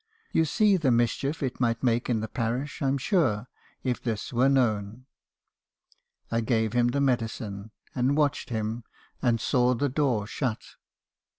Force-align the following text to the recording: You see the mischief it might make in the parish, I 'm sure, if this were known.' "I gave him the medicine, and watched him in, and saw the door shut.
You 0.31 0.45
see 0.45 0.77
the 0.77 0.89
mischief 0.89 1.43
it 1.43 1.59
might 1.59 1.83
make 1.83 2.09
in 2.09 2.21
the 2.21 2.27
parish, 2.27 2.81
I 2.81 2.87
'm 2.87 2.97
sure, 2.97 3.45
if 3.83 4.01
this 4.01 4.33
were 4.33 4.49
known.' 4.49 5.05
"I 6.31 6.41
gave 6.41 6.73
him 6.73 6.87
the 6.87 6.99
medicine, 6.99 7.69
and 7.93 8.17
watched 8.17 8.49
him 8.49 8.83
in, 9.21 9.27
and 9.29 9.39
saw 9.39 9.75
the 9.75 9.89
door 9.89 10.25
shut. 10.25 10.63